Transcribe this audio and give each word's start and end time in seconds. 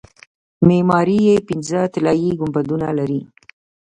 معماري 0.67 1.17
یې 1.27 1.35
پنځه 1.47 1.79
طلایي 1.93 2.29
ګنبدونه 2.39 2.87
لري. 2.97 3.21